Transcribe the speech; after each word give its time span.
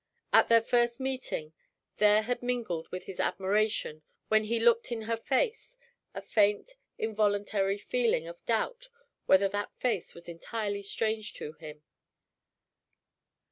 At 0.33 0.49
their 0.49 0.63
first 0.63 0.99
meeting, 0.99 1.53
there 1.97 2.23
had 2.23 2.41
mingled 2.41 2.87
with 2.89 3.03
his 3.05 3.19
admiration, 3.19 4.01
when 4.29 4.45
he 4.45 4.59
looked 4.59 4.91
in 4.91 5.03
her 5.03 5.15
face, 5.15 5.77
a 6.15 6.23
faint, 6.23 6.71
involuntary 6.97 7.77
feeling 7.77 8.25
of 8.25 8.43
doubt 8.47 8.87
whether 9.27 9.47
that 9.49 9.77
face 9.77 10.15
was 10.15 10.27
entirely 10.27 10.81
strange 10.81 11.33
to 11.35 11.53
him. 11.53 11.83